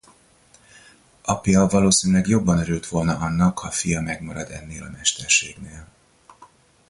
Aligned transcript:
Apja 1.21 1.65
valószínűleg 1.67 2.27
jobban 2.27 2.57
örült 2.57 2.85
volna 2.87 3.17
annak, 3.17 3.59
ha 3.59 3.71
fia 3.71 4.01
megmarad 4.01 4.51
ennél 4.51 4.83
a 4.83 4.89
mesterségnél. 4.89 5.87